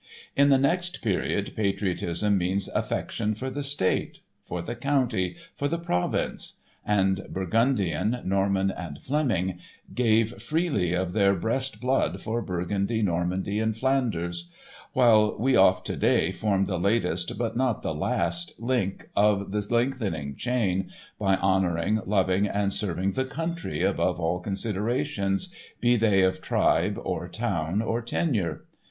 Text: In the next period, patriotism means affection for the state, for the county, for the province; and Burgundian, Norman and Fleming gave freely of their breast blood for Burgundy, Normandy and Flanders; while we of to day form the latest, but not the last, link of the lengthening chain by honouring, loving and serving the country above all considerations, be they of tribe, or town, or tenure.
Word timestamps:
In 0.35 0.49
the 0.49 0.57
next 0.57 1.03
period, 1.03 1.53
patriotism 1.55 2.35
means 2.35 2.67
affection 2.69 3.35
for 3.35 3.51
the 3.51 3.61
state, 3.61 4.21
for 4.43 4.63
the 4.63 4.73
county, 4.75 5.35
for 5.53 5.67
the 5.67 5.77
province; 5.77 6.55
and 6.83 7.23
Burgundian, 7.29 8.19
Norman 8.25 8.71
and 8.71 8.99
Fleming 8.99 9.59
gave 9.93 10.41
freely 10.41 10.93
of 10.93 11.11
their 11.11 11.35
breast 11.35 11.79
blood 11.79 12.19
for 12.19 12.41
Burgundy, 12.41 13.03
Normandy 13.03 13.59
and 13.59 13.77
Flanders; 13.77 14.49
while 14.93 15.37
we 15.37 15.55
of 15.55 15.83
to 15.83 15.95
day 15.95 16.31
form 16.31 16.65
the 16.65 16.79
latest, 16.79 17.37
but 17.37 17.55
not 17.55 17.83
the 17.83 17.93
last, 17.93 18.53
link 18.57 19.07
of 19.15 19.51
the 19.51 19.61
lengthening 19.69 20.35
chain 20.35 20.89
by 21.19 21.35
honouring, 21.37 22.01
loving 22.07 22.47
and 22.47 22.73
serving 22.73 23.11
the 23.11 23.23
country 23.25 23.83
above 23.83 24.19
all 24.19 24.39
considerations, 24.39 25.53
be 25.79 25.95
they 25.95 26.23
of 26.23 26.41
tribe, 26.41 26.99
or 27.03 27.27
town, 27.27 27.83
or 27.83 28.01
tenure. 28.01 28.65